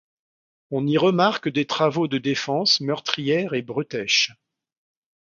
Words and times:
On 0.71 0.87
y 0.87 0.97
remarque 0.97 1.47
des 1.47 1.67
travaux 1.67 2.07
de 2.07 2.17
défense, 2.17 2.81
meurtrières 2.81 3.53
et 3.53 3.61
bretèches. 3.61 4.33